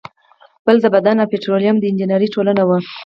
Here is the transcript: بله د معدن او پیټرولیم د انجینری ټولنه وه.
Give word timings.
بله 0.65 0.79
د 0.83 0.85
معدن 0.93 1.17
او 1.21 1.31
پیټرولیم 1.31 1.75
د 1.79 1.83
انجینری 1.89 2.27
ټولنه 2.35 2.63
وه. 2.67 2.77